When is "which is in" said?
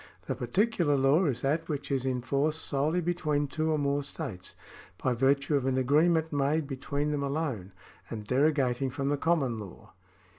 1.69-2.23